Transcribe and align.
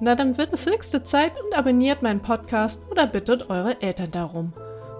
Na 0.00 0.14
dann 0.14 0.36
wird 0.38 0.52
es 0.52 0.66
höchste 0.66 1.02
Zeit 1.02 1.32
und 1.40 1.56
abonniert 1.56 2.02
meinen 2.02 2.20
Podcast 2.20 2.82
oder 2.90 3.06
bittet 3.06 3.48
eure 3.48 3.80
Eltern 3.80 4.10
darum. 4.10 4.52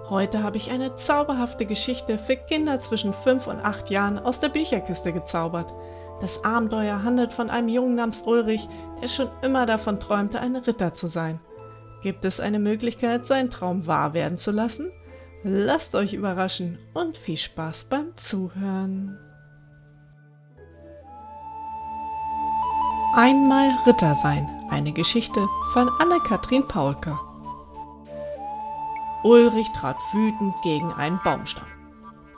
Heute 0.09 0.43
habe 0.43 0.57
ich 0.57 0.71
eine 0.71 0.95
zauberhafte 0.95 1.65
Geschichte 1.65 2.17
für 2.17 2.35
Kinder 2.35 2.79
zwischen 2.79 3.13
5 3.13 3.47
und 3.47 3.63
8 3.63 3.89
Jahren 3.89 4.19
aus 4.19 4.39
der 4.39 4.49
Bücherkiste 4.49 5.11
gezaubert. 5.11 5.73
Das 6.21 6.43
Abenteuer 6.43 7.03
handelt 7.03 7.33
von 7.33 7.49
einem 7.49 7.67
Jungen 7.67 7.95
namens 7.95 8.21
Ulrich, 8.21 8.69
der 9.01 9.07
schon 9.07 9.29
immer 9.41 9.65
davon 9.65 9.99
träumte, 9.99 10.39
ein 10.39 10.55
Ritter 10.55 10.93
zu 10.93 11.07
sein. 11.07 11.39
Gibt 12.03 12.23
es 12.23 12.39
eine 12.39 12.59
Möglichkeit, 12.59 13.25
seinen 13.25 13.49
Traum 13.49 13.87
wahr 13.87 14.13
werden 14.13 14.37
zu 14.37 14.51
lassen? 14.51 14.91
Lasst 15.43 15.95
euch 15.95 16.13
überraschen 16.13 16.79
und 16.93 17.17
viel 17.17 17.37
Spaß 17.37 17.85
beim 17.85 18.15
Zuhören. 18.15 19.17
Einmal 23.15 23.69
Ritter 23.85 24.13
sein. 24.15 24.54
Eine 24.69 24.91
Geschichte 24.93 25.47
von 25.73 25.89
Anne-Kathrin 25.99 26.67
Paulke. 26.67 27.17
Ulrich 29.23 29.67
trat 29.75 29.97
wütend 30.13 30.53
gegen 30.63 30.91
einen 30.93 31.19
Baumstamm. 31.23 31.67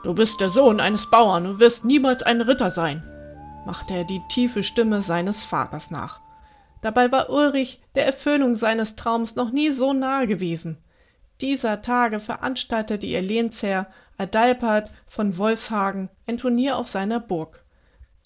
Du 0.04 0.14
bist 0.14 0.40
der 0.40 0.50
Sohn 0.50 0.80
eines 0.80 1.10
Bauern 1.10 1.46
und 1.46 1.60
wirst 1.60 1.84
niemals 1.84 2.22
ein 2.22 2.40
Ritter 2.40 2.70
sein, 2.70 3.02
machte 3.66 3.94
er 3.94 4.04
die 4.04 4.22
tiefe 4.28 4.62
Stimme 4.62 5.02
seines 5.02 5.44
Vaters 5.44 5.90
nach. 5.90 6.20
Dabei 6.82 7.10
war 7.10 7.30
Ulrich 7.30 7.82
der 7.94 8.06
Erfüllung 8.06 8.56
seines 8.56 8.96
Traums 8.96 9.34
noch 9.34 9.50
nie 9.50 9.70
so 9.70 9.92
nahe 9.92 10.26
gewesen 10.26 10.82
dieser 11.40 11.82
Tage 11.82 12.18
veranstaltete 12.18 13.06
ihr 13.06 13.22
Lehnsherr 13.22 13.86
Adalbert 14.16 14.90
von 15.06 15.38
Wolfshagen 15.38 16.10
ein 16.26 16.36
Turnier 16.36 16.76
auf 16.76 16.88
seiner 16.88 17.20
Burg. 17.20 17.64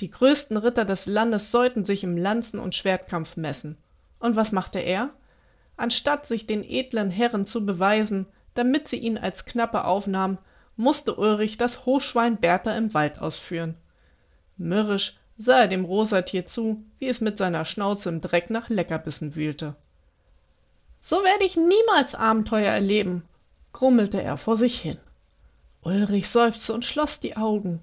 Die 0.00 0.10
größten 0.10 0.56
Ritter 0.56 0.86
des 0.86 1.04
Landes 1.04 1.50
sollten 1.50 1.84
sich 1.84 2.04
im 2.04 2.16
Lanzen- 2.16 2.58
und 2.58 2.74
Schwertkampf 2.74 3.36
messen. 3.36 3.76
Und 4.22 4.36
was 4.36 4.52
machte 4.52 4.78
er? 4.78 5.10
Anstatt 5.76 6.26
sich 6.26 6.46
den 6.46 6.62
edlen 6.62 7.10
Herren 7.10 7.44
zu 7.44 7.66
beweisen, 7.66 8.26
damit 8.54 8.86
sie 8.86 8.98
ihn 8.98 9.18
als 9.18 9.46
Knappe 9.46 9.84
aufnahmen, 9.84 10.38
musste 10.76 11.16
Ulrich 11.16 11.58
das 11.58 11.86
Hochschwein 11.86 12.36
Bertha 12.36 12.76
im 12.76 12.94
Wald 12.94 13.20
ausführen. 13.20 13.76
Mürrisch 14.56 15.18
sah 15.38 15.62
er 15.62 15.68
dem 15.68 15.84
Rosatier 15.84 16.46
zu, 16.46 16.84
wie 17.00 17.08
es 17.08 17.20
mit 17.20 17.36
seiner 17.36 17.64
Schnauze 17.64 18.10
im 18.10 18.20
Dreck 18.20 18.48
nach 18.48 18.68
Leckerbissen 18.68 19.34
wühlte. 19.34 19.74
So 21.00 21.16
werde 21.24 21.44
ich 21.44 21.56
niemals 21.56 22.14
Abenteuer 22.14 22.72
erleben, 22.72 23.24
grummelte 23.72 24.22
er 24.22 24.36
vor 24.36 24.56
sich 24.56 24.80
hin. 24.80 24.98
Ulrich 25.82 26.28
seufzte 26.28 26.74
und 26.74 26.84
schloss 26.84 27.18
die 27.18 27.36
Augen. 27.36 27.80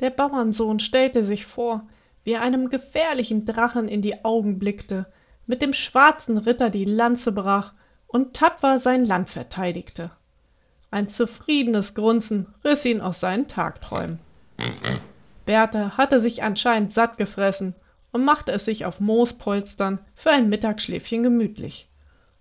Der 0.00 0.10
Bauernsohn 0.10 0.80
stellte 0.80 1.24
sich 1.24 1.46
vor, 1.46 1.88
wie 2.24 2.32
er 2.32 2.42
einem 2.42 2.68
gefährlichen 2.68 3.46
Drachen 3.46 3.88
in 3.88 4.02
die 4.02 4.22
Augen 4.22 4.58
blickte, 4.58 5.06
mit 5.46 5.62
dem 5.62 5.72
schwarzen 5.72 6.38
Ritter 6.38 6.70
die 6.70 6.84
Lanze 6.84 7.32
brach 7.32 7.72
und 8.06 8.34
tapfer 8.34 8.78
sein 8.78 9.04
Land 9.04 9.30
verteidigte. 9.30 10.10
Ein 10.90 11.08
zufriedenes 11.08 11.94
Grunzen 11.94 12.46
riss 12.64 12.84
ihn 12.84 13.00
aus 13.00 13.20
seinen 13.20 13.48
Tagträumen. 13.48 14.18
Bertha 15.46 15.96
hatte 15.96 16.20
sich 16.20 16.42
anscheinend 16.42 16.92
satt 16.92 17.16
gefressen 17.16 17.74
und 18.12 18.24
machte 18.24 18.52
es 18.52 18.66
sich 18.66 18.84
auf 18.84 19.00
Moospolstern 19.00 20.00
für 20.14 20.30
ein 20.30 20.48
Mittagsschläfchen 20.48 21.22
gemütlich. 21.22 21.88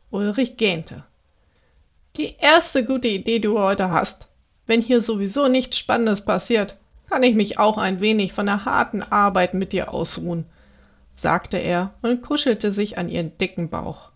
Ulrich 0.10 0.58
gähnte. 0.58 1.06
Die 2.18 2.36
erste 2.38 2.84
gute 2.84 3.08
Idee, 3.08 3.40
die 3.40 3.48
du 3.48 3.58
heute 3.58 3.90
hast. 3.90 4.28
Wenn 4.68 4.82
hier 4.82 5.00
sowieso 5.00 5.48
nichts 5.48 5.78
Spannendes 5.78 6.24
passiert, 6.24 6.78
kann 7.10 7.24
ich 7.24 7.36
mich 7.36 7.58
auch 7.58 7.78
ein 7.78 8.02
wenig 8.02 8.34
von 8.34 8.46
der 8.46 8.66
harten 8.66 9.02
Arbeit 9.02 9.54
mit 9.54 9.72
dir 9.72 9.94
ausruhen, 9.94 10.46
sagte 11.22 11.58
er 11.58 11.94
und 12.02 12.22
kuschelte 12.22 12.72
sich 12.72 12.98
an 12.98 13.08
ihren 13.08 13.38
dicken 13.38 13.70
Bauch. 13.70 14.10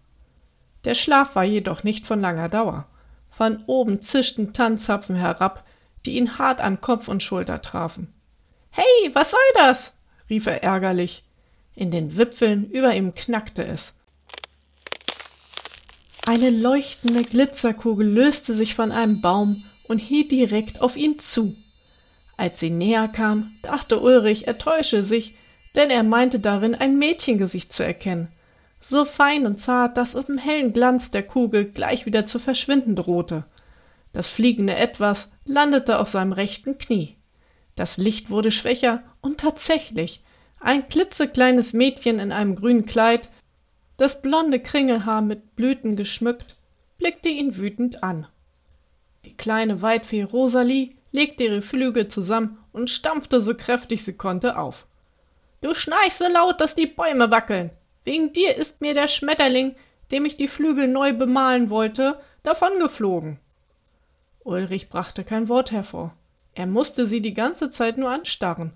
Der 0.86 0.96
Schlaf 0.96 1.36
war 1.36 1.44
jedoch 1.44 1.84
nicht 1.84 2.06
von 2.06 2.20
langer 2.20 2.50
Dauer. 2.50 2.88
Von 3.30 3.64
oben 3.68 4.02
zischten 4.02 4.54
Tanzzapfen 4.54 5.16
herab, 5.16 5.66
die 6.06 6.18
ihn 6.18 6.38
hart 6.40 6.62
an 6.62 6.82
Kopf 6.82 7.08
und 7.08 7.22
Schulter 7.22 7.62
trafen. 7.62 8.12
Hey, 8.72 9.12
was 9.14 9.32
soll 9.32 9.40
das? 9.56 9.94
rief 10.30 10.48
er 10.48 10.64
ärgerlich. 10.64 11.24
In 11.76 11.92
den 11.92 12.18
Wipfeln 12.18 12.70
über 12.72 12.96
ihm 12.96 13.14
knackte 13.14 13.66
es. 13.66 13.94
Eine 16.26 16.50
leuchtende 16.50 17.24
Glitzerkugel 17.24 18.08
löste 18.08 18.56
sich 18.56 18.74
von 18.74 18.92
einem 18.92 19.22
Baum 19.22 19.62
und 19.88 20.00
hielt 20.00 20.32
direkt 20.32 20.82
auf 20.82 20.96
ihn 20.96 21.20
zu. 21.20 21.56
Als 22.38 22.60
sie 22.60 22.72
näher 22.72 23.08
kam, 23.08 23.52
dachte 23.62 24.00
Ulrich, 24.00 24.48
er 24.48 24.58
täusche 24.58 25.04
sich, 25.04 25.45
denn 25.76 25.90
er 25.90 26.04
meinte 26.04 26.40
darin 26.40 26.76
ein 26.76 26.98
Mädchengesicht 26.98 27.72
zu 27.74 27.84
erkennen, 27.84 28.28
so 28.82 29.04
fein 29.04 29.46
und 29.46 29.60
zart, 29.60 29.98
dass 29.98 30.16
im 30.16 30.38
hellen 30.38 30.74
Glanz 30.74 31.12
der 31.12 31.24
Kugel 31.24 31.66
gleich 31.66 32.06
wieder 32.06 32.26
zu 32.26 32.40
verschwinden 32.40 32.96
drohte. 32.96 33.46
Das 34.14 34.28
fliegende 34.28 34.76
Etwas 34.76 35.30
landete 35.46 36.00
auf 36.00 36.10
seinem 36.10 36.32
rechten 36.32 36.78
Knie. 36.78 37.16
Das 37.76 37.98
Licht 37.98 38.30
wurde 38.30 38.52
schwächer 38.52 39.04
und 39.22 39.40
tatsächlich 39.40 40.24
ein 40.60 40.88
klitzekleines 40.88 41.74
Mädchen 41.74 42.20
in 42.20 42.32
einem 42.32 42.56
grünen 42.56 42.86
Kleid 42.86 43.30
das 43.98 44.22
blonde 44.22 44.60
Kringelhaar 44.60 45.22
mit 45.22 45.56
Blüten 45.56 45.96
geschmückt, 45.96 46.58
blickte 46.98 47.30
ihn 47.30 47.58
wütend 47.58 48.04
an. 48.04 48.28
Die 49.24 49.36
kleine 49.36 49.82
Weidfee 49.82 50.24
Rosalie 50.24 50.96
legte 51.12 51.46
ihre 51.46 51.62
Flügel 51.62 52.10
zusammen 52.10 52.58
und 52.74 52.90
stampfte 52.90 53.40
so 53.40 53.56
kräftig 53.56 54.04
sie 54.04 54.14
konnte 54.14 54.58
auf. 54.58 54.86
Du 55.66 55.74
schnarchst 55.74 56.20
so 56.20 56.28
laut, 56.28 56.62
dass 56.62 56.76
die 56.76 56.86
Bäume 56.86 57.32
wackeln. 57.32 57.72
Wegen 58.04 58.32
dir 58.32 58.56
ist 58.56 58.82
mir 58.82 58.94
der 58.94 59.08
Schmetterling, 59.08 59.76
dem 60.12 60.26
ich 60.26 60.38
die 60.38 60.48
Flügel 60.48 60.88
neu 60.88 61.14
bemalen 61.14 61.72
wollte, 61.72 62.20
davongeflogen. 62.44 63.40
Ulrich 64.44 64.90
brachte 64.90 65.24
kein 65.24 65.50
Wort 65.50 65.72
hervor. 65.72 66.14
Er 66.54 66.68
musste 66.68 67.08
sie 67.08 67.20
die 67.20 67.34
ganze 67.34 67.72
Zeit 67.72 67.98
nur 67.98 68.12
anstarren. 68.12 68.74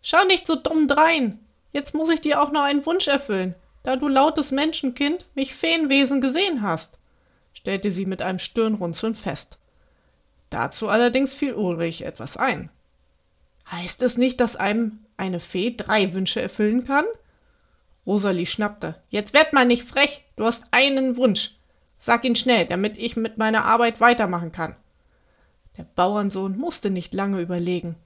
Schau 0.00 0.24
nicht 0.24 0.46
so 0.46 0.54
dumm 0.54 0.86
drein. 0.86 1.40
Jetzt 1.72 1.94
muss 1.94 2.10
ich 2.10 2.20
dir 2.20 2.40
auch 2.40 2.52
noch 2.52 2.62
einen 2.62 2.86
Wunsch 2.86 3.08
erfüllen 3.08 3.56
da 3.88 3.96
du 3.96 4.06
lautes 4.06 4.50
Menschenkind 4.50 5.24
mich 5.34 5.54
Feenwesen 5.54 6.20
gesehen 6.20 6.60
hast, 6.60 6.98
stellte 7.54 7.90
sie 7.90 8.04
mit 8.04 8.20
einem 8.20 8.38
Stirnrunzeln 8.38 9.14
fest. 9.14 9.58
Dazu 10.50 10.88
allerdings 10.88 11.32
fiel 11.32 11.54
Ulrich 11.54 12.04
etwas 12.04 12.36
ein. 12.36 12.70
Heißt 13.70 14.02
es 14.02 14.16
nicht, 14.16 14.40
dass 14.40 14.56
einem 14.56 15.00
eine 15.16 15.40
Fee 15.40 15.74
drei 15.76 16.14
Wünsche 16.14 16.40
erfüllen 16.40 16.84
kann? 16.84 17.04
Rosalie 18.06 18.46
schnappte. 18.46 19.02
Jetzt 19.10 19.34
werd 19.34 19.52
mal 19.52 19.66
nicht 19.66 19.86
frech, 19.86 20.24
du 20.36 20.44
hast 20.44 20.64
einen 20.70 21.16
Wunsch. 21.16 21.56
Sag 21.98 22.24
ihn 22.24 22.36
schnell, 22.36 22.66
damit 22.66 22.96
ich 22.96 23.16
mit 23.16 23.36
meiner 23.36 23.64
Arbeit 23.64 24.00
weitermachen 24.00 24.52
kann. 24.52 24.76
Der 25.76 25.84
Bauernsohn 25.84 26.56
musste 26.56 26.90
nicht 26.90 27.12
lange 27.12 27.40
überlegen. 27.40 27.96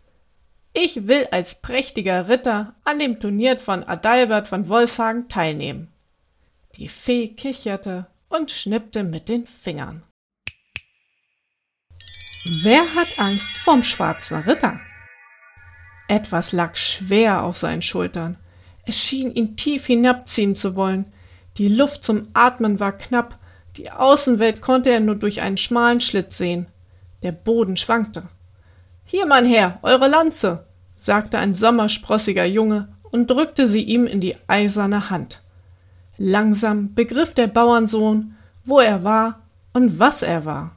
Ich 0.72 1.06
will 1.06 1.28
als 1.30 1.60
prächtiger 1.60 2.28
Ritter 2.28 2.74
an 2.84 2.98
dem 2.98 3.20
Turnier 3.20 3.58
von 3.58 3.84
Adalbert 3.84 4.48
von 4.48 4.68
Wolfshagen 4.68 5.28
teilnehmen. 5.28 5.92
Die 6.76 6.88
Fee 6.88 7.28
kicherte 7.28 8.06
und 8.28 8.50
schnippte 8.50 9.04
mit 9.04 9.28
den 9.28 9.46
Fingern. 9.46 10.02
Wer 12.62 12.80
hat 12.80 13.18
Angst 13.18 13.58
vom 13.58 13.82
schwarzen 13.82 14.38
Ritter? 14.40 14.80
Etwas 16.12 16.52
lag 16.52 16.76
schwer 16.76 17.42
auf 17.42 17.56
seinen 17.56 17.80
Schultern. 17.80 18.36
Es 18.84 18.98
schien 18.98 19.32
ihn 19.32 19.56
tief 19.56 19.86
hinabziehen 19.86 20.54
zu 20.54 20.76
wollen. 20.76 21.10
Die 21.56 21.68
Luft 21.68 22.02
zum 22.02 22.28
Atmen 22.34 22.80
war 22.80 22.92
knapp, 22.92 23.38
die 23.78 23.90
Außenwelt 23.90 24.60
konnte 24.60 24.90
er 24.90 25.00
nur 25.00 25.14
durch 25.14 25.40
einen 25.40 25.56
schmalen 25.56 26.02
Schlitz 26.02 26.36
sehen. 26.36 26.66
Der 27.22 27.32
Boden 27.32 27.78
schwankte. 27.78 28.24
Hier, 29.06 29.24
mein 29.24 29.46
Herr, 29.46 29.78
eure 29.80 30.06
Lanze, 30.06 30.66
sagte 30.98 31.38
ein 31.38 31.54
sommersprossiger 31.54 32.44
Junge 32.44 32.88
und 33.10 33.30
drückte 33.30 33.66
sie 33.66 33.82
ihm 33.82 34.06
in 34.06 34.20
die 34.20 34.36
eiserne 34.48 35.08
Hand. 35.08 35.40
Langsam 36.18 36.92
begriff 36.92 37.32
der 37.32 37.46
Bauernsohn, 37.46 38.36
wo 38.66 38.80
er 38.80 39.02
war 39.02 39.40
und 39.72 39.98
was 39.98 40.22
er 40.22 40.44
war. 40.44 40.76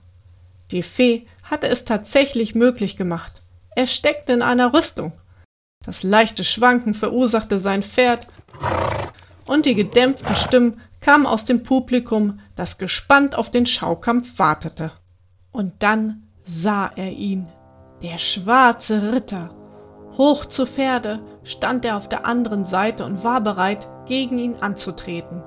Die 0.72 0.82
Fee 0.82 1.28
hatte 1.44 1.68
es 1.68 1.84
tatsächlich 1.84 2.56
möglich 2.56 2.96
gemacht. 2.96 3.42
Er 3.76 3.88
steckte 3.88 4.32
in 4.32 4.42
einer 4.42 4.74
Rüstung. 4.74 5.12
Das 5.86 6.04
leichte 6.04 6.44
Schwanken 6.44 6.94
verursachte 6.94 7.60
sein 7.60 7.84
Pferd 7.84 8.28
und 9.46 9.66
die 9.66 9.76
gedämpften 9.76 10.36
Stimmen 10.36 10.82
kamen 11.00 11.28
aus 11.28 11.46
dem 11.46 11.64
Publikum, 11.64 12.40
das 12.56 12.78
gespannt 12.78 13.36
auf 13.36 13.52
den 13.52 13.66
Schaukampf 13.66 14.40
wartete. 14.40 14.92
Und 15.52 15.84
dann 15.84 16.24
sah 16.44 16.92
er 16.96 17.12
ihn, 17.12 17.48
der 18.02 18.18
schwarze 18.18 19.14
Ritter. 19.14 19.54
Hoch 20.18 20.46
zu 20.46 20.66
Pferde 20.66 21.22
stand 21.44 21.86
er 21.86 21.98
auf 21.98 22.10
der 22.10 22.26
anderen 22.26 22.66
Seite 22.66 23.06
und 23.06 23.24
war 23.24 23.42
bereit, 23.42 23.88
gegen 24.08 24.40
ihn 24.40 24.56
anzutreten. 24.62 25.44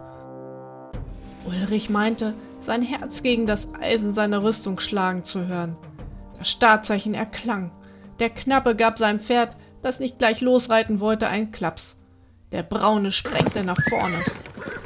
Ulrich 1.47 1.91
meinte, 1.91 2.35
sein 2.61 2.83
Herz 2.83 3.23
gegen 3.23 3.47
das 3.47 3.69
Eisen 3.81 4.15
seiner 4.15 4.43
Rüstung 4.43 4.79
schlagen 4.79 5.25
zu 5.25 5.47
hören. 5.47 5.77
Das 6.39 6.51
Startzeichen 6.51 7.15
erklang. 7.15 7.73
Der 8.19 8.31
Knappe 8.31 8.77
gab 8.77 8.99
seinem 8.99 9.21
Pferd, 9.21 9.57
das 9.83 10.01
nicht 10.01 10.19
gleich 10.19 10.41
losreiten 10.41 11.01
wollte, 11.01 11.29
einen 11.29 11.53
Klaps. 11.53 11.97
Der 12.53 12.63
Braune 12.63 13.13
sprengte 13.13 13.65
nach 13.65 13.81
vorne. 13.89 14.25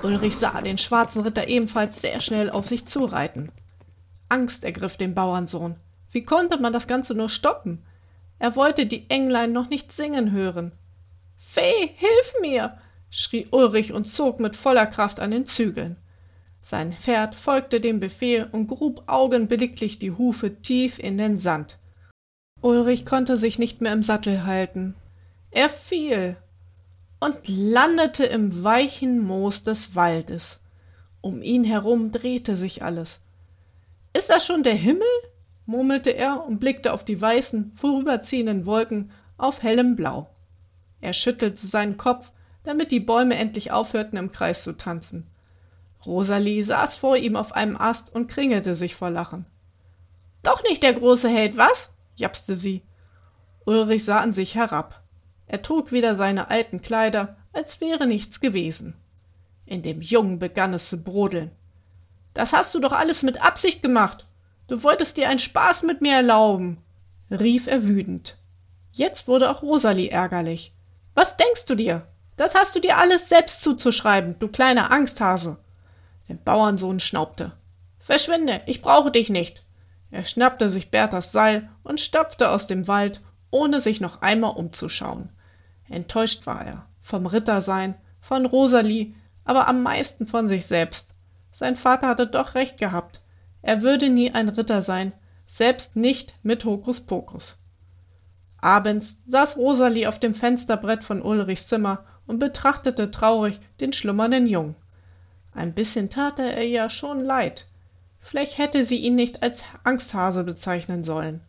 Ulrich 0.02 0.36
sah 0.36 0.60
den 0.60 0.78
schwarzen 0.78 1.22
Ritter 1.22 1.48
ebenfalls 1.48 2.00
sehr 2.00 2.20
schnell 2.20 2.50
auf 2.50 2.66
sich 2.66 2.86
zureiten. 2.86 3.52
Angst 4.28 4.64
ergriff 4.64 4.96
den 4.96 5.14
Bauernsohn. 5.14 5.76
Wie 6.10 6.24
konnte 6.24 6.58
man 6.58 6.72
das 6.72 6.86
Ganze 6.86 7.14
nur 7.14 7.28
stoppen? 7.28 7.84
Er 8.38 8.56
wollte 8.56 8.86
die 8.86 9.08
Englein 9.08 9.52
noch 9.52 9.68
nicht 9.68 9.92
singen 9.92 10.32
hören. 10.32 10.72
Fee, 11.38 11.90
hilf 11.96 12.34
mir! 12.40 12.78
schrie 13.10 13.46
Ulrich 13.50 13.92
und 13.92 14.08
zog 14.08 14.40
mit 14.40 14.56
voller 14.56 14.86
Kraft 14.86 15.20
an 15.20 15.30
den 15.30 15.46
Zügeln. 15.46 15.96
Sein 16.62 16.92
Pferd 16.92 17.34
folgte 17.34 17.80
dem 17.80 18.00
Befehl 18.00 18.48
und 18.50 18.68
grub 18.68 19.02
augenblicklich 19.06 19.98
die 19.98 20.12
Hufe 20.12 20.62
tief 20.62 20.98
in 20.98 21.18
den 21.18 21.36
Sand. 21.36 21.78
Ulrich 22.62 23.04
konnte 23.04 23.36
sich 23.36 23.58
nicht 23.58 23.80
mehr 23.80 23.92
im 23.92 24.02
Sattel 24.02 24.44
halten. 24.44 24.94
Er 25.50 25.68
fiel 25.68 26.36
und 27.20 27.36
landete 27.46 28.24
im 28.24 28.64
weichen 28.64 29.20
Moos 29.20 29.62
des 29.64 29.94
Waldes. 29.94 30.60
Um 31.20 31.42
ihn 31.42 31.64
herum 31.64 32.12
drehte 32.12 32.56
sich 32.56 32.82
alles. 32.82 33.20
Ist 34.12 34.30
das 34.30 34.46
schon 34.46 34.62
der 34.62 34.74
Himmel? 34.74 35.06
murmelte 35.66 36.10
er 36.10 36.44
und 36.44 36.58
blickte 36.58 36.92
auf 36.92 37.04
die 37.04 37.20
weißen, 37.20 37.72
vorüberziehenden 37.76 38.66
Wolken 38.66 39.10
auf 39.36 39.62
hellem 39.62 39.96
Blau. 39.96 40.28
Er 41.00 41.12
schüttelte 41.12 41.66
seinen 41.66 41.96
Kopf, 41.96 42.32
damit 42.64 42.90
die 42.90 43.00
Bäume 43.00 43.36
endlich 43.36 43.72
aufhörten, 43.72 44.18
im 44.18 44.32
Kreis 44.32 44.62
zu 44.62 44.76
tanzen. 44.76 45.28
Rosalie 46.04 46.62
saß 46.62 46.96
vor 46.96 47.16
ihm 47.16 47.36
auf 47.36 47.52
einem 47.52 47.76
Ast 47.76 48.14
und 48.14 48.28
kringelte 48.28 48.74
sich 48.74 48.94
vor 48.94 49.10
Lachen. 49.10 49.46
Doch 50.42 50.62
nicht 50.64 50.82
der 50.82 50.94
große 50.94 51.28
Held, 51.28 51.56
was? 51.56 51.90
Japste 52.14 52.56
sie. 52.56 52.82
Ulrich 53.64 54.04
sah 54.04 54.18
an 54.18 54.32
sich 54.32 54.54
herab. 54.54 55.02
Er 55.46 55.62
trug 55.62 55.92
wieder 55.92 56.14
seine 56.14 56.50
alten 56.50 56.82
Kleider, 56.82 57.36
als 57.52 57.80
wäre 57.80 58.06
nichts 58.06 58.40
gewesen. 58.40 58.96
In 59.66 59.82
dem 59.82 60.00
Jungen 60.00 60.38
begann 60.38 60.74
es 60.74 60.88
zu 60.88 61.02
brodeln. 61.02 61.50
Das 62.34 62.52
hast 62.52 62.74
du 62.74 62.80
doch 62.80 62.92
alles 62.92 63.22
mit 63.22 63.42
Absicht 63.42 63.82
gemacht. 63.82 64.26
Du 64.68 64.82
wolltest 64.82 65.16
dir 65.16 65.28
einen 65.28 65.38
Spaß 65.38 65.82
mit 65.82 66.00
mir 66.00 66.14
erlauben, 66.14 66.82
rief 67.30 67.66
er 67.66 67.84
wütend. 67.84 68.38
Jetzt 68.92 69.28
wurde 69.28 69.50
auch 69.50 69.62
Rosalie 69.62 70.10
ärgerlich. 70.10 70.72
Was 71.14 71.36
denkst 71.36 71.66
du 71.66 71.74
dir? 71.74 72.06
Das 72.36 72.54
hast 72.54 72.74
du 72.74 72.80
dir 72.80 72.96
alles 72.96 73.28
selbst 73.28 73.60
zuzuschreiben, 73.60 74.38
du 74.38 74.48
kleiner 74.48 74.90
Angsthase. 74.90 75.58
Der 76.28 76.34
Bauernsohn 76.34 77.00
schnaubte. 77.00 77.52
Verschwinde, 77.98 78.62
ich 78.66 78.82
brauche 78.82 79.10
dich 79.10 79.28
nicht. 79.28 79.62
Er 80.12 80.24
schnappte 80.26 80.68
sich 80.68 80.90
Berthas 80.90 81.32
Seil 81.32 81.70
und 81.82 81.98
stapfte 81.98 82.50
aus 82.50 82.66
dem 82.66 82.86
Wald, 82.86 83.22
ohne 83.50 83.80
sich 83.80 84.02
noch 84.02 84.20
einmal 84.20 84.52
umzuschauen. 84.52 85.30
Enttäuscht 85.88 86.46
war 86.46 86.64
er, 86.64 86.86
vom 87.00 87.24
Rittersein, 87.24 87.94
von 88.20 88.44
Rosalie, 88.44 89.14
aber 89.44 89.68
am 89.68 89.82
meisten 89.82 90.26
von 90.26 90.48
sich 90.48 90.66
selbst. 90.66 91.14
Sein 91.50 91.76
Vater 91.76 92.08
hatte 92.08 92.26
doch 92.26 92.54
recht 92.54 92.76
gehabt. 92.76 93.22
Er 93.62 93.80
würde 93.80 94.10
nie 94.10 94.30
ein 94.30 94.50
Ritter 94.50 94.82
sein, 94.82 95.14
selbst 95.46 95.96
nicht 95.96 96.34
mit 96.42 96.66
Hokuspokus. 96.66 97.56
Abends 98.58 99.16
saß 99.26 99.56
Rosalie 99.56 100.08
auf 100.08 100.18
dem 100.18 100.34
Fensterbrett 100.34 101.04
von 101.04 101.22
Ulrichs 101.22 101.68
Zimmer 101.68 102.04
und 102.26 102.38
betrachtete 102.38 103.10
traurig 103.10 103.60
den 103.80 103.94
schlummernden 103.94 104.46
Jungen. 104.46 104.76
Ein 105.52 105.72
bisschen 105.72 106.10
tat 106.10 106.38
er 106.38 106.58
ihr 106.58 106.68
ja 106.68 106.90
schon 106.90 107.24
leid. 107.24 107.66
Vielleicht 108.22 108.56
hätte 108.56 108.84
sie 108.84 108.98
ihn 108.98 109.16
nicht 109.16 109.42
als 109.42 109.64
Angsthase 109.82 110.44
bezeichnen 110.44 111.02
sollen. 111.02 111.42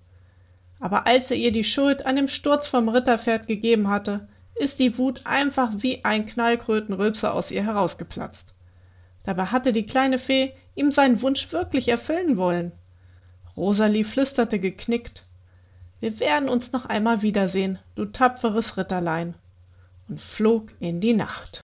Aber 0.79 1.07
als 1.07 1.31
er 1.31 1.37
ihr 1.37 1.51
die 1.51 1.63
Schuld 1.63 2.05
an 2.05 2.17
dem 2.17 2.27
Sturz 2.27 2.67
vom 2.67 2.89
Ritterpferd 2.89 3.47
gegeben 3.47 3.87
hatte, 3.87 4.27
ist 4.55 4.79
die 4.79 4.97
Wut 4.97 5.21
einfach 5.23 5.71
wie 5.77 6.03
ein 6.03 6.25
Knallkrötenrülpser 6.25 7.33
aus 7.33 7.51
ihr 7.51 7.63
herausgeplatzt. 7.63 8.53
Dabei 9.23 9.45
hatte 9.45 9.71
die 9.71 9.85
kleine 9.85 10.19
Fee 10.19 10.53
ihm 10.75 10.91
seinen 10.91 11.21
Wunsch 11.21 11.53
wirklich 11.53 11.87
erfüllen 11.87 12.37
wollen. 12.37 12.73
Rosalie 13.55 14.03
flüsterte 14.03 14.59
geknickt. 14.59 15.25
Wir 15.99 16.19
werden 16.19 16.49
uns 16.49 16.71
noch 16.71 16.85
einmal 16.85 17.21
wiedersehen, 17.21 17.79
du 17.95 18.05
tapferes 18.05 18.77
Ritterlein, 18.77 19.35
und 20.09 20.19
flog 20.19 20.73
in 20.79 20.99
die 20.99 21.13
Nacht. 21.13 21.61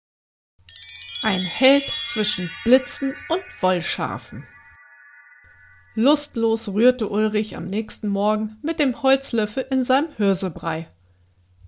Ein 1.22 1.40
Held 1.40 1.82
zwischen 1.82 2.48
Blitzen 2.64 3.14
und 3.28 3.42
Wollschafen. 3.60 4.44
Lustlos 5.94 6.68
rührte 6.68 7.10
Ulrich 7.10 7.54
am 7.54 7.66
nächsten 7.66 8.08
Morgen 8.08 8.56
mit 8.62 8.80
dem 8.80 9.02
Holzlöffel 9.02 9.66
in 9.68 9.84
seinem 9.84 10.08
Hirsebrei. 10.16 10.88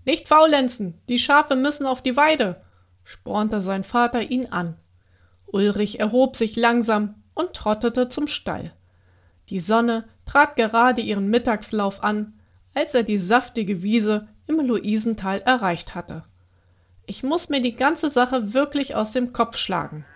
Nicht 0.07 0.29
faulenzen, 0.29 0.99
die 1.11 1.19
Schafe 1.19 1.57
müssen 1.57 1.85
auf 1.85 2.01
die 2.01 2.17
Weide, 2.17 2.63
spornte 3.03 3.61
sein 3.61 3.85
Vater 3.85 4.31
ihn 4.31 4.47
an. 4.47 4.79
Ulrich 5.45 6.01
erhob 6.01 6.37
sich 6.37 6.57
langsam 6.57 7.17
und 7.35 7.53
trottete 7.53 8.09
zum 8.09 8.27
Stall. 8.27 8.73
Die 9.51 9.61
Sonne 9.61 10.05
trat 10.25 10.57
gerade 10.57 11.03
ihren 11.03 11.29
Mittagslauf 11.29 12.03
an, 12.03 12.33
als 12.73 12.95
er 12.95 13.03
die 13.03 13.19
saftige 13.19 13.83
Wiese 13.83 14.29
im 14.47 14.59
Luisental 14.67 15.41
erreicht 15.41 15.95
hatte. 15.95 16.25
Ich 17.05 17.23
muss 17.23 17.51
mir 17.51 17.61
die 17.61 17.77
ganze 17.77 18.09
Sache 18.09 18.55
wirklich 18.55 18.95
aus 18.95 19.13
dem 19.13 19.35
Kopf 19.35 19.59
schlagen, 19.59 20.07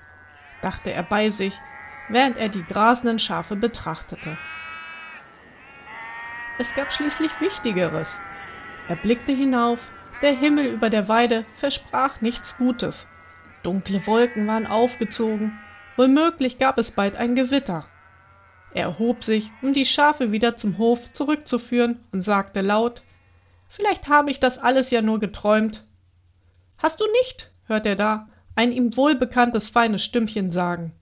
dachte 0.63 0.91
er 0.91 1.03
bei 1.03 1.29
sich, 1.29 1.53
während 2.09 2.37
er 2.37 2.49
die 2.49 2.65
grasenden 2.65 3.19
Schafe 3.19 3.57
betrachtete. 3.57 4.37
Es 6.59 6.75
gab 6.75 6.93
schließlich 6.93 7.41
Wichtigeres. 7.41 8.21
Er 8.89 8.97
blickte 8.97 9.33
hinauf, 9.33 9.91
der 10.23 10.33
Himmel 10.33 10.67
über 10.67 10.91
der 10.91 11.09
Weide 11.09 11.45
versprach 11.55 12.21
nichts 12.21 12.57
Gutes. 12.57 13.07
Dunkle 13.63 14.07
Wolken 14.07 14.47
waren 14.47 14.67
aufgezogen, 14.67 15.59
womöglich 15.97 16.59
gab 16.59 16.79
es 16.79 16.93
bald 16.93 17.17
ein 17.17 17.35
Gewitter. 17.35 17.87
Er 18.73 18.85
erhob 18.85 19.25
sich, 19.25 19.51
um 19.63 19.73
die 19.73 19.87
Schafe 19.87 20.33
wieder 20.33 20.57
zum 20.57 20.79
Hof 20.79 21.13
zurückzuführen, 21.13 22.01
und 22.13 22.23
sagte 22.23 22.61
laut 22.61 23.03
Vielleicht 23.69 24.09
habe 24.09 24.31
ich 24.31 24.41
das 24.41 24.59
alles 24.59 24.91
ja 24.91 25.03
nur 25.03 25.19
geträumt. 25.19 25.85
Hast 26.79 27.01
du 27.01 27.05
nicht? 27.21 27.53
hört 27.67 27.87
er 27.87 27.97
da, 27.97 28.29
ein 28.57 28.73
ihm 28.73 28.97
wohlbekanntes 28.97 29.69
feines 29.69 30.03
Stimmchen 30.03 30.53
sagen. 30.53 30.95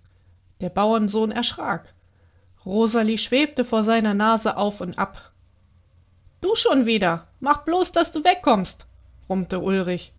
Der 0.60 0.70
Bauernsohn 0.70 1.32
erschrak. 1.32 1.94
Rosalie 2.64 3.18
schwebte 3.18 3.64
vor 3.64 3.82
seiner 3.82 4.14
Nase 4.14 4.56
auf 4.56 4.80
und 4.80 4.98
ab. 4.98 5.32
Du 6.40 6.54
schon 6.54 6.86
wieder. 6.86 7.28
Mach 7.40 7.64
bloß, 7.64 7.92
dass 7.92 8.12
du 8.12 8.24
wegkommst, 8.24 8.86
brummte 9.26 9.60
Ulrich. 9.60 10.12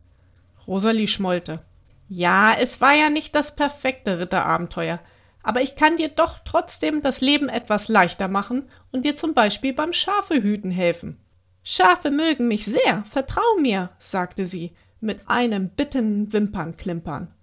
Rosalie 0.67 1.07
schmollte. 1.07 1.59
Ja, 2.07 2.53
es 2.53 2.79
war 2.79 2.93
ja 2.93 3.09
nicht 3.09 3.35
das 3.35 3.55
perfekte 3.55 4.19
Ritterabenteuer, 4.19 4.99
aber 5.43 5.61
ich 5.61 5.75
kann 5.75 5.97
dir 5.97 6.09
doch 6.09 6.39
trotzdem 6.45 7.01
das 7.01 7.21
Leben 7.21 7.49
etwas 7.49 7.89
leichter 7.89 8.27
machen 8.27 8.69
und 8.91 9.05
dir 9.05 9.15
zum 9.15 9.33
Beispiel 9.33 9.73
beim 9.73 9.93
Schafehüten 9.93 10.71
helfen. 10.71 11.19
Schafe 11.63 12.11
mögen 12.11 12.47
mich 12.47 12.65
sehr, 12.65 13.03
vertrau 13.09 13.41
mir, 13.59 13.89
sagte 13.99 14.45
sie 14.45 14.73
mit 14.99 15.29
einem 15.29 15.69
bittenden 15.69 16.31
Wimpernklimpern. 16.31 17.33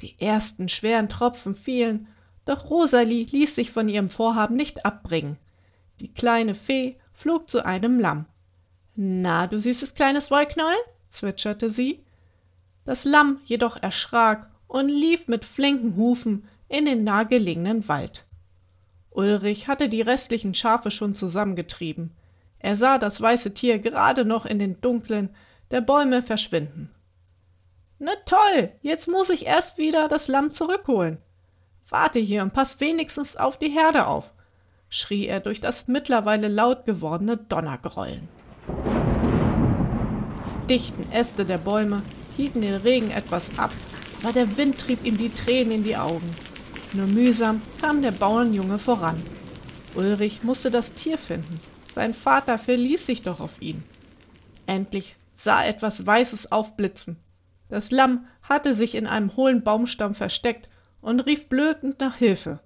Die 0.00 0.20
ersten 0.20 0.68
schweren 0.68 1.08
Tropfen 1.08 1.54
fielen, 1.54 2.08
doch 2.44 2.70
Rosalie 2.70 3.24
ließ 3.24 3.54
sich 3.54 3.70
von 3.70 3.88
ihrem 3.88 4.10
Vorhaben 4.10 4.56
nicht 4.56 4.84
abbringen. 4.84 5.38
Die 6.00 6.12
kleine 6.12 6.54
Fee 6.54 6.96
flog 7.12 7.48
zu 7.48 7.64
einem 7.64 8.00
Lamm. 8.00 8.26
Na, 8.94 9.46
du 9.46 9.58
süßes 9.58 9.94
kleines 9.94 10.30
Wollknäuel, 10.30 10.76
zwitscherte 11.08 11.70
sie. 11.70 12.04
Das 12.84 13.04
Lamm 13.04 13.40
jedoch 13.44 13.76
erschrak 13.80 14.50
und 14.66 14.88
lief 14.88 15.28
mit 15.28 15.44
flinken 15.44 15.96
Hufen 15.96 16.48
in 16.68 16.84
den 16.84 17.04
nahegelegenen 17.04 17.86
Wald. 17.88 18.24
Ulrich 19.10 19.68
hatte 19.68 19.88
die 19.88 20.02
restlichen 20.02 20.54
Schafe 20.54 20.90
schon 20.90 21.14
zusammengetrieben. 21.14 22.12
Er 22.58 22.76
sah 22.76 22.98
das 22.98 23.20
weiße 23.20 23.54
Tier 23.54 23.78
gerade 23.78 24.24
noch 24.24 24.46
in 24.46 24.58
den 24.58 24.80
dunklen 24.80 25.30
der 25.70 25.80
Bäume 25.80 26.22
verschwinden. 26.22 26.90
Na 27.98 28.12
toll, 28.24 28.72
jetzt 28.80 29.08
muss 29.08 29.30
ich 29.30 29.46
erst 29.46 29.78
wieder 29.78 30.08
das 30.08 30.28
Lamm 30.28 30.50
zurückholen. 30.50 31.18
Warte 31.92 32.20
hier 32.20 32.42
und 32.42 32.54
pass 32.54 32.80
wenigstens 32.80 33.36
auf 33.36 33.58
die 33.58 33.68
Herde 33.68 34.06
auf, 34.06 34.32
schrie 34.88 35.26
er 35.26 35.40
durch 35.40 35.60
das 35.60 35.88
mittlerweile 35.88 36.48
laut 36.48 36.86
gewordene 36.86 37.36
Donnergrollen. 37.36 38.28
Die 40.46 40.66
dichten 40.68 41.12
Äste 41.12 41.44
der 41.44 41.58
Bäume 41.58 42.02
hielten 42.34 42.62
den 42.62 42.76
Regen 42.76 43.10
etwas 43.10 43.50
ab, 43.58 43.72
aber 44.22 44.32
der 44.32 44.56
Wind 44.56 44.78
trieb 44.78 45.04
ihm 45.04 45.18
die 45.18 45.28
Tränen 45.34 45.70
in 45.70 45.84
die 45.84 45.98
Augen. 45.98 46.34
Nur 46.94 47.06
mühsam 47.06 47.60
kam 47.78 48.00
der 48.00 48.12
Bauernjunge 48.12 48.78
voran. 48.78 49.22
Ulrich 49.94 50.42
musste 50.42 50.70
das 50.70 50.94
Tier 50.94 51.18
finden. 51.18 51.60
Sein 51.94 52.14
Vater 52.14 52.56
verließ 52.56 53.04
sich 53.04 53.22
doch 53.22 53.38
auf 53.38 53.60
ihn. 53.60 53.82
Endlich 54.64 55.16
sah 55.34 55.62
etwas 55.62 56.06
Weißes 56.06 56.52
aufblitzen. 56.52 57.18
Das 57.68 57.90
Lamm 57.90 58.24
hatte 58.42 58.72
sich 58.72 58.94
in 58.94 59.06
einem 59.06 59.36
hohlen 59.36 59.62
Baumstamm 59.62 60.14
versteckt 60.14 60.70
und 61.02 61.20
rief 61.20 61.48
blökend 61.48 62.00
nach 62.00 62.16
Hilfe. 62.16 62.60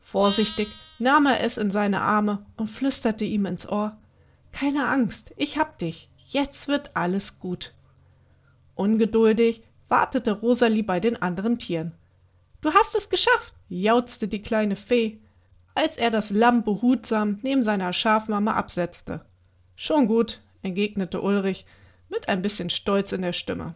Vorsichtig 0.00 0.68
nahm 0.98 1.26
er 1.26 1.42
es 1.42 1.58
in 1.58 1.70
seine 1.70 2.02
Arme 2.02 2.46
und 2.56 2.68
flüsterte 2.68 3.24
ihm 3.24 3.46
ins 3.46 3.68
Ohr 3.68 3.98
Keine 4.52 4.86
Angst, 4.86 5.34
ich 5.36 5.58
hab 5.58 5.78
dich, 5.78 6.08
jetzt 6.24 6.68
wird 6.68 6.96
alles 6.96 7.40
gut. 7.40 7.74
Ungeduldig 8.74 9.62
wartete 9.88 10.32
Rosalie 10.32 10.84
bei 10.84 11.00
den 11.00 11.20
anderen 11.20 11.58
Tieren. 11.58 11.94
Du 12.60 12.72
hast 12.72 12.94
es 12.94 13.08
geschafft, 13.08 13.54
jauzte 13.68 14.28
die 14.28 14.42
kleine 14.42 14.76
Fee, 14.76 15.20
als 15.74 15.96
er 15.96 16.10
das 16.10 16.30
Lamm 16.30 16.64
behutsam 16.64 17.38
neben 17.42 17.64
seiner 17.64 17.92
Schafmama 17.92 18.52
absetzte. 18.52 19.24
Schon 19.76 20.06
gut, 20.06 20.40
entgegnete 20.62 21.20
Ulrich 21.20 21.66
mit 22.08 22.28
ein 22.28 22.42
bisschen 22.42 22.70
Stolz 22.70 23.12
in 23.12 23.22
der 23.22 23.32
Stimme. 23.32 23.74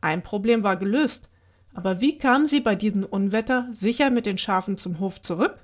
Ein 0.00 0.22
Problem 0.22 0.62
war 0.62 0.76
gelöst, 0.76 1.28
aber 1.76 2.00
wie 2.00 2.16
kamen 2.16 2.48
sie 2.48 2.60
bei 2.60 2.74
diesem 2.74 3.04
Unwetter 3.04 3.68
sicher 3.72 4.08
mit 4.08 4.24
den 4.24 4.38
Schafen 4.38 4.78
zum 4.78 4.98
Hof 4.98 5.20
zurück? 5.20 5.58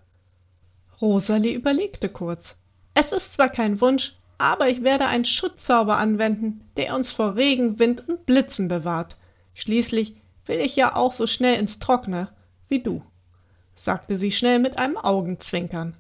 Rosalie 1.01 1.55
überlegte 1.55 2.11
kurz. 2.11 2.57
Es 2.93 3.13
ist 3.13 3.33
zwar 3.33 3.49
kein 3.49 3.81
Wunsch, 3.81 4.19
aber 4.37 4.69
ich 4.69 4.83
werde 4.83 5.07
einen 5.07 5.25
Schutzzauber 5.25 5.97
anwenden, 5.97 6.69
der 6.77 6.95
uns 6.95 7.13
vor 7.13 7.37
Regen, 7.37 7.79
Wind 7.79 8.07
und 8.09 8.27
Blitzen 8.27 8.69
bewahrt. 8.69 9.17
Schließlich 9.55 10.17
will 10.45 10.59
ich 10.61 10.77
ja 10.77 10.95
auch 10.97 11.13
so 11.13 11.27
schnell 11.27 11.59
ins 11.59 11.79
Trockene 11.79 12.29
wie 12.69 12.83
du, 12.83 13.03
sagte 13.75 14.19
sie 14.19 14.33
schnell 14.33 14.59
mit 14.59 14.79
einem 14.79 14.99
Augenzwinkern. 14.99 15.97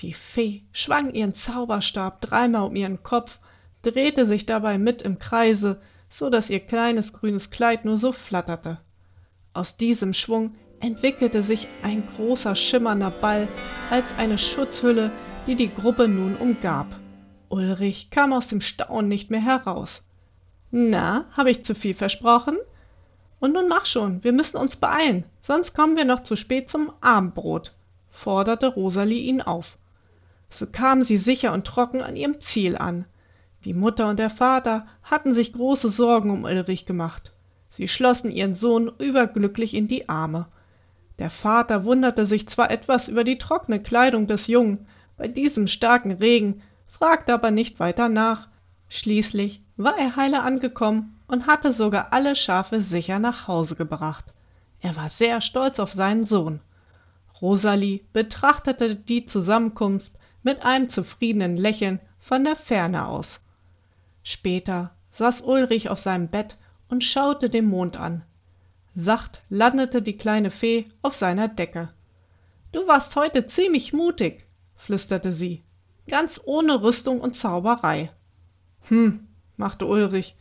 Die 0.00 0.12
Fee 0.12 0.64
schwang 0.72 1.14
ihren 1.14 1.34
Zauberstab 1.34 2.20
dreimal 2.20 2.66
um 2.66 2.74
ihren 2.74 3.04
Kopf, 3.04 3.38
drehte 3.82 4.26
sich 4.26 4.44
dabei 4.44 4.76
mit 4.76 5.02
im 5.02 5.20
Kreise, 5.20 5.80
so 6.10 6.30
dass 6.30 6.50
ihr 6.50 6.60
kleines 6.60 7.12
grünes 7.12 7.50
Kleid 7.50 7.84
nur 7.84 7.96
so 7.96 8.10
flatterte. 8.10 8.78
Aus 9.56 9.78
diesem 9.78 10.12
Schwung 10.12 10.54
entwickelte 10.80 11.42
sich 11.42 11.66
ein 11.82 12.06
großer 12.14 12.54
schimmernder 12.54 13.10
Ball 13.10 13.48
als 13.88 14.12
eine 14.18 14.36
Schutzhülle, 14.36 15.10
die 15.46 15.54
die 15.54 15.74
Gruppe 15.74 16.08
nun 16.08 16.36
umgab. 16.36 16.86
Ulrich 17.48 18.10
kam 18.10 18.34
aus 18.34 18.48
dem 18.48 18.60
Staunen 18.60 19.08
nicht 19.08 19.30
mehr 19.30 19.40
heraus. 19.40 20.02
Na, 20.70 21.24
habe 21.32 21.50
ich 21.50 21.64
zu 21.64 21.74
viel 21.74 21.94
versprochen? 21.94 22.58
Und 23.40 23.54
nun 23.54 23.66
mach 23.66 23.86
schon, 23.86 24.22
wir 24.24 24.32
müssen 24.32 24.58
uns 24.58 24.76
beeilen, 24.76 25.24
sonst 25.40 25.72
kommen 25.72 25.96
wir 25.96 26.04
noch 26.04 26.22
zu 26.22 26.36
spät 26.36 26.68
zum 26.68 26.92
Abendbrot, 27.00 27.72
forderte 28.10 28.66
Rosalie 28.66 29.22
ihn 29.22 29.40
auf. 29.40 29.78
So 30.50 30.66
kam 30.66 31.02
sie 31.02 31.16
sicher 31.16 31.54
und 31.54 31.66
trocken 31.66 32.02
an 32.02 32.14
ihrem 32.14 32.40
Ziel 32.40 32.76
an. 32.76 33.06
Die 33.64 33.72
Mutter 33.72 34.10
und 34.10 34.18
der 34.18 34.28
Vater 34.28 34.86
hatten 35.02 35.32
sich 35.32 35.54
große 35.54 35.88
Sorgen 35.88 36.28
um 36.28 36.44
Ulrich 36.44 36.84
gemacht. 36.84 37.35
Sie 37.76 37.88
schlossen 37.88 38.30
ihren 38.30 38.54
Sohn 38.54 38.90
überglücklich 38.98 39.74
in 39.74 39.86
die 39.86 40.08
Arme. 40.08 40.46
Der 41.18 41.28
Vater 41.28 41.84
wunderte 41.84 42.24
sich 42.24 42.48
zwar 42.48 42.70
etwas 42.70 43.06
über 43.06 43.22
die 43.22 43.36
trockene 43.36 43.82
Kleidung 43.82 44.26
des 44.26 44.46
Jungen 44.46 44.86
bei 45.18 45.28
diesem 45.28 45.66
starken 45.66 46.12
Regen, 46.12 46.62
fragte 46.86 47.34
aber 47.34 47.50
nicht 47.50 47.78
weiter 47.78 48.08
nach. 48.08 48.48
Schließlich 48.88 49.62
war 49.76 49.98
er 49.98 50.16
heile 50.16 50.42
angekommen 50.42 51.20
und 51.28 51.46
hatte 51.46 51.70
sogar 51.70 52.14
alle 52.14 52.34
Schafe 52.34 52.80
sicher 52.80 53.18
nach 53.18 53.46
Hause 53.46 53.76
gebracht. 53.76 54.24
Er 54.80 54.96
war 54.96 55.10
sehr 55.10 55.42
stolz 55.42 55.78
auf 55.78 55.92
seinen 55.92 56.24
Sohn. 56.24 56.60
Rosalie 57.42 58.04
betrachtete 58.14 58.96
die 58.96 59.26
Zusammenkunft 59.26 60.14
mit 60.42 60.64
einem 60.64 60.88
zufriedenen 60.88 61.58
Lächeln 61.58 62.00
von 62.20 62.42
der 62.42 62.56
Ferne 62.56 63.06
aus. 63.06 63.40
Später 64.22 64.92
saß 65.12 65.42
Ulrich 65.42 65.90
auf 65.90 65.98
seinem 65.98 66.28
Bett 66.28 66.56
und 66.88 67.04
schaute 67.04 67.50
den 67.50 67.66
Mond 67.66 67.96
an. 67.96 68.24
Sacht 68.94 69.42
landete 69.48 70.02
die 70.02 70.16
kleine 70.16 70.50
Fee 70.50 70.86
auf 71.02 71.14
seiner 71.14 71.48
Decke. 71.48 71.90
Du 72.72 72.86
warst 72.86 73.14
heute 73.16 73.46
ziemlich 73.46 73.92
mutig, 73.92 74.46
flüsterte 74.74 75.32
sie, 75.32 75.62
ganz 76.08 76.40
ohne 76.44 76.82
Rüstung 76.82 77.20
und 77.20 77.36
Zauberei. 77.36 78.10
Hm, 78.88 79.26
machte 79.56 79.86
Ulrich 79.86 80.36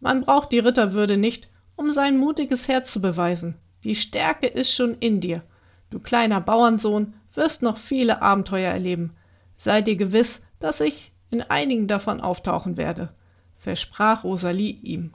man 0.00 0.22
braucht 0.22 0.50
die 0.52 0.58
Ritterwürde 0.58 1.18
nicht, 1.18 1.48
um 1.76 1.92
sein 1.92 2.16
mutiges 2.16 2.68
Herz 2.68 2.92
zu 2.92 3.00
beweisen. 3.00 3.56
Die 3.84 3.94
Stärke 3.94 4.46
ist 4.46 4.74
schon 4.74 4.96
in 4.98 5.20
dir. 5.20 5.42
Du 5.90 6.00
kleiner 6.00 6.40
Bauernsohn 6.40 7.14
wirst 7.34 7.62
noch 7.62 7.76
viele 7.76 8.22
Abenteuer 8.22 8.72
erleben. 8.72 9.14
Sei 9.56 9.82
dir 9.82 9.96
gewiss, 9.96 10.40
dass 10.58 10.80
ich 10.80 11.12
in 11.30 11.42
einigen 11.42 11.86
davon 11.86 12.20
auftauchen 12.20 12.76
werde, 12.76 13.10
versprach 13.58 14.24
Rosalie 14.24 14.72
ihm. 14.82 15.12